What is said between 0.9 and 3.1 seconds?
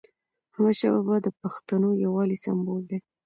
بابا د پښتنو یووالي سمبول دی.